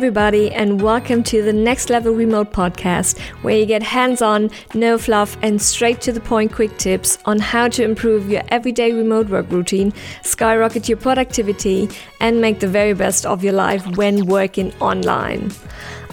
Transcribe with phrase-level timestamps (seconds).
[0.00, 4.96] everybody, and welcome to the Next Level Remote podcast, where you get hands on, no
[4.96, 9.28] fluff, and straight to the point quick tips on how to improve your everyday remote
[9.28, 9.92] work routine,
[10.22, 11.86] skyrocket your productivity,
[12.18, 15.52] and make the very best of your life when working online.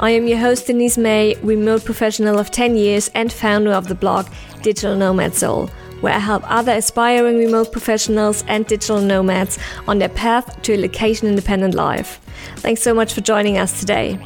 [0.02, 3.96] I am your host, Denise May, remote professional of 10 years and founder of the
[3.96, 4.28] blog
[4.64, 5.70] Digital Nomad Soul
[6.02, 10.78] where I help other aspiring remote professionals and digital nomads on their path to a
[10.78, 12.20] location independent life.
[12.58, 14.20] Thanks so much for joining us today.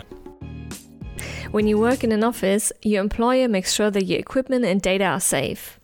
[1.51, 5.05] When you work in an office, your employer makes sure that your equipment and data
[5.05, 5.79] are safe.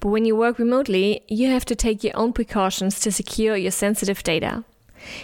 [0.00, 3.70] But when you work remotely, you have to take your own precautions to secure your
[3.70, 4.64] sensitive data.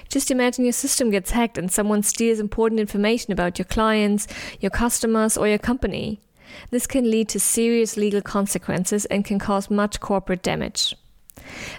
[0.08, 4.26] Just imagine your system gets hacked and someone steals important information about your clients,
[4.60, 6.20] your customers, or your company.
[6.70, 10.94] This can lead to serious legal consequences and can cause much corporate damage.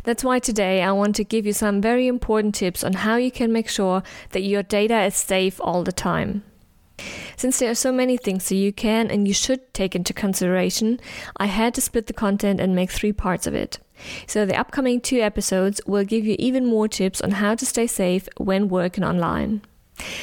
[0.04, 3.32] That's why today I want to give you some very important tips on how you
[3.32, 6.44] can make sure that your data is safe all the time.
[7.38, 11.00] Since there are so many things that you can and you should take into consideration,
[11.38, 13.80] I had to split the content and make three parts of it.
[14.28, 17.88] So the upcoming two episodes will give you even more tips on how to stay
[17.88, 19.62] safe when working online.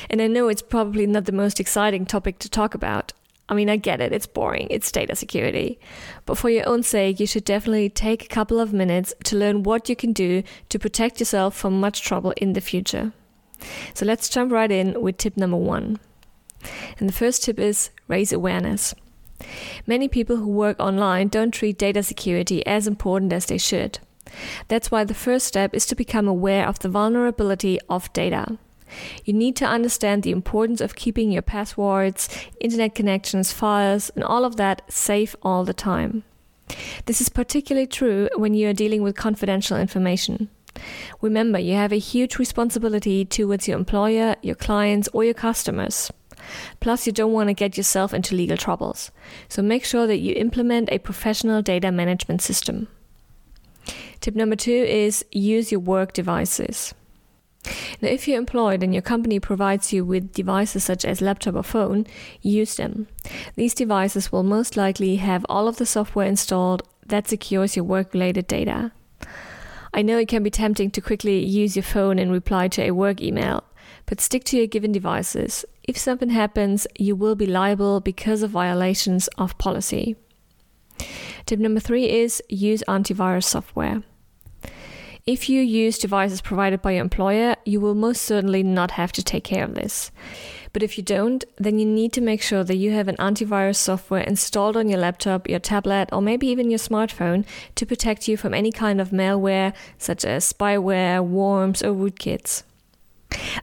[0.09, 3.13] And I know it's probably not the most exciting topic to talk about.
[3.49, 5.79] I mean, I get it, it's boring, it's data security.
[6.25, 9.63] But for your own sake, you should definitely take a couple of minutes to learn
[9.63, 13.13] what you can do to protect yourself from much trouble in the future.
[13.95, 15.99] So let's jump right in with tip number one.
[16.99, 18.95] And the first tip is raise awareness.
[19.87, 24.01] Many people who work online don't treat data security as important as they should.
[24.69, 28.59] That's why the first step is to become aware of the vulnerability of data.
[29.25, 32.29] You need to understand the importance of keeping your passwords,
[32.61, 36.25] internet connections, files, and all of that safe all the time.
[37.07, 40.49] This is particularly true when you are dealing with confidential information.
[41.21, 46.11] Remember, you have a huge responsibility towards your employer, your clients, or your customers.
[46.81, 49.11] Plus, you don't want to get yourself into legal troubles.
[49.49, 52.89] So make sure that you implement a professional data management system.
[54.21, 56.95] Tip number two is use your work devices.
[58.01, 61.63] Now, if you're employed and your company provides you with devices such as laptop or
[61.63, 62.07] phone,
[62.43, 63.09] use them.
[63.55, 68.13] These devices will most likely have all of the software installed that secures your work
[68.13, 68.93] related data.
[69.95, 72.91] I know it can be tempting to quickly use your phone and reply to a
[72.91, 73.65] work email,
[74.05, 75.65] but stick to your given devices.
[75.83, 80.17] If something happens, you will be liable because of violations of policy.
[81.47, 84.03] Tip number three is use antivirus software.
[85.27, 89.25] If you use devices provided by your employer, you will most certainly not have to
[89.25, 90.13] take care of this.
[90.73, 93.75] But if you don't, then you need to make sure that you have an antivirus
[93.75, 97.45] software installed on your laptop, your tablet, or maybe even your smartphone
[97.75, 102.63] to protect you from any kind of malware, such as spyware, worms, or rootkits.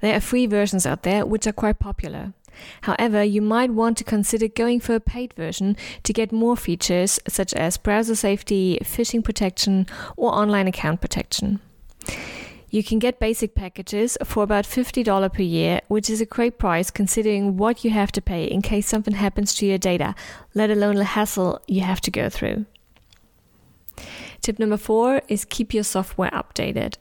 [0.02, 2.34] There are free versions out there which are quite popular.
[2.81, 7.19] However, you might want to consider going for a paid version to get more features
[7.28, 9.88] such as browser safety, phishing protection,
[10.18, 11.59] or online account protection.
[12.69, 16.90] You can get basic packages for about $50 per year, which is a great price
[16.90, 20.16] considering what you have to pay in case something happens to your data,
[20.56, 22.66] let alone the hassle you have to go through.
[24.41, 26.96] Tip number four is keep your software updated.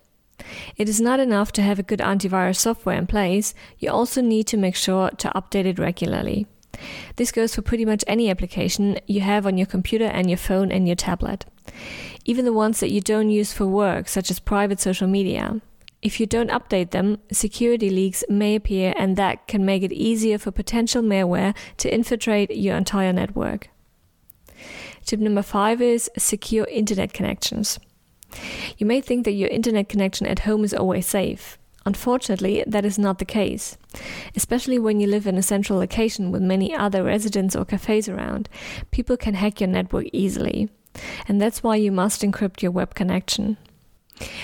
[0.77, 4.47] It is not enough to have a good antivirus software in place, you also need
[4.49, 6.47] to make sure to update it regularly.
[7.17, 10.73] This goes for pretty much any application you have on your computer and your phone
[10.73, 11.45] and your tablet.
[12.25, 15.61] Even the ones that you don't use for work, such as private social media.
[16.01, 20.39] If you don't update them, security leaks may appear, and that can make it easier
[20.39, 23.71] for potential malware to infiltrate your entire network.
[25.05, 27.79] Tip number five is secure internet connections.
[28.79, 31.59] You may think that your internet connection at home is always safe.
[31.85, 33.77] Unfortunately, that is not the case.
[34.37, 38.49] Especially when you live in a central location with many other residents or cafes around,
[38.91, 40.69] people can hack your network easily.
[41.27, 43.57] And that's why you must encrypt your web connection.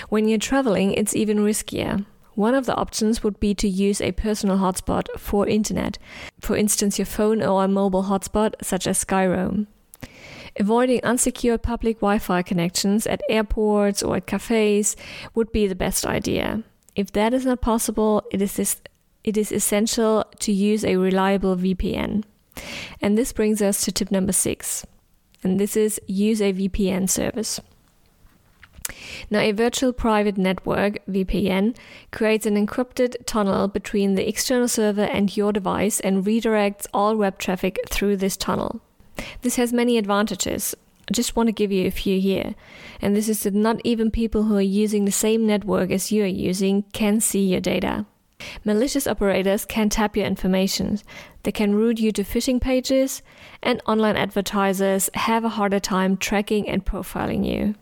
[0.09, 2.05] When you're traveling, it's even riskier.
[2.35, 5.97] One of the options would be to use a personal hotspot for internet,
[6.39, 9.67] for instance, your phone or a mobile hotspot such as SkyRoam.
[10.59, 14.97] Avoiding unsecured public Wi Fi connections at airports or at cafes
[15.33, 16.63] would be the best idea.
[16.95, 18.81] If that is not possible, it is,
[19.23, 22.25] it is essential to use a reliable VPN.
[23.01, 24.85] And this brings us to tip number six,
[25.43, 27.61] and this is use a VPN service.
[29.29, 31.77] Now, a virtual private network, VPN,
[32.11, 37.37] creates an encrypted tunnel between the external server and your device and redirects all web
[37.37, 38.81] traffic through this tunnel.
[39.41, 40.75] This has many advantages.
[41.09, 42.55] I just want to give you a few here.
[43.01, 46.23] And this is that not even people who are using the same network as you
[46.23, 48.05] are using can see your data.
[48.63, 50.99] Malicious operators can tap your information.
[51.43, 53.21] They can route you to phishing pages,
[53.61, 57.75] and online advertisers have a harder time tracking and profiling you.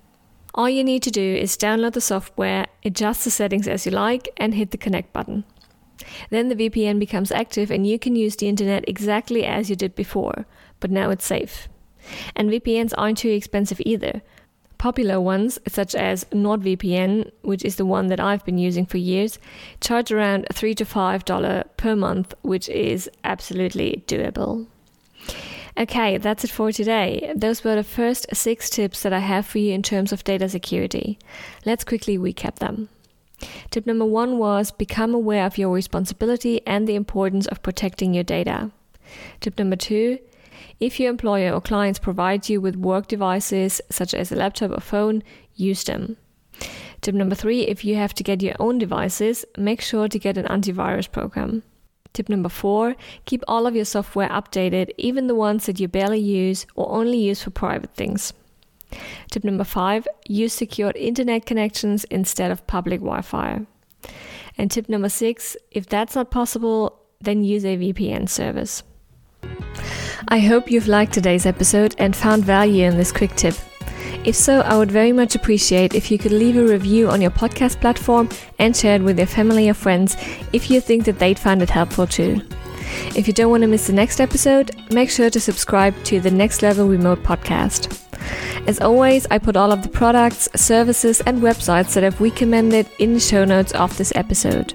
[0.56, 4.30] All you need to do is download the software, adjust the settings as you like,
[4.38, 5.44] and hit the connect button.
[6.30, 9.94] Then the VPN becomes active and you can use the internet exactly as you did
[9.95, 10.45] before,
[10.79, 11.68] but now it's safe.
[12.35, 14.21] And VPNs aren't too expensive either.
[14.77, 19.39] Popular ones, such as NordVPN, which is the one that I've been using for years,
[19.81, 24.68] charge around 3 to $5 per month, which is absolutely doable.
[25.77, 27.31] Okay, that's it for today.
[27.35, 30.50] Those were the first six tips that I have for you in terms of data
[30.50, 31.19] security.
[31.65, 32.89] Let's quickly recap them.
[33.69, 38.24] Tip number one was become aware of your responsibility and the importance of protecting your
[38.24, 38.71] data.
[39.39, 40.18] Tip number two,
[40.80, 44.81] if your employer or clients provide you with work devices such as a laptop or
[44.81, 45.24] phone,
[45.56, 46.18] use them.
[47.01, 50.38] Tip number three, if you have to get your own devices, make sure to get
[50.38, 51.63] an antivirus program.
[52.13, 52.95] Tip number four,
[53.25, 57.19] keep all of your software updated, even the ones that you barely use or only
[57.19, 58.33] use for private things.
[59.30, 63.65] Tip number five, use secured internet connections instead of public Wi Fi.
[64.57, 68.83] And tip number six, if that's not possible, then use a VPN service.
[70.29, 73.56] I hope you've liked today's episode and found value in this quick tip.
[74.25, 77.31] If so, I would very much appreciate if you could leave a review on your
[77.31, 78.27] podcast platform
[78.59, 80.18] and share it with your family or friends
[80.51, 82.41] if you think that they'd find it helpful too.
[83.15, 86.31] If you don't want to miss the next episode, make sure to subscribe to the
[86.31, 87.97] Next Level Remote podcast.
[88.68, 93.13] As always, I put all of the products, services, and websites that I've recommended in
[93.13, 94.74] the show notes of this episode.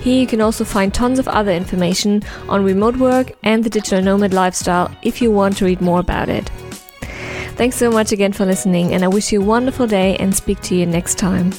[0.00, 4.00] Here you can also find tons of other information on remote work and the digital
[4.00, 6.48] nomad lifestyle if you want to read more about it.
[7.56, 10.60] Thanks so much again for listening, and I wish you a wonderful day and speak
[10.62, 11.52] to you next time.